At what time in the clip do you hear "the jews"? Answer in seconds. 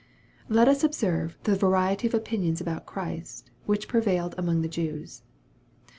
4.63-5.21